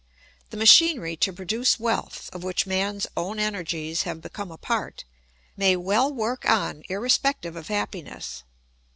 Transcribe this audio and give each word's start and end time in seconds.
The 0.49 0.57
machinery 0.57 1.15
to 1.17 1.31
produce 1.31 1.79
wealth, 1.79 2.31
of 2.33 2.43
which 2.43 2.65
man's 2.65 3.05
own 3.15 3.37
energies 3.37 4.01
have 4.01 4.19
become 4.19 4.49
a 4.49 4.57
part, 4.57 5.03
may 5.55 5.75
well 5.75 6.11
work 6.11 6.43
on 6.49 6.81
irrespective 6.89 7.55
of 7.55 7.67
happiness. 7.67 8.41